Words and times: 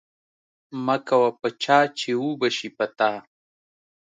مکوه 0.85 1.29
په 1.39 1.47
چا 1.63 1.79
چی 1.97 2.11
وبه 2.21 2.49
شی 2.55 2.69
په 2.77 2.85
تا 2.97 3.11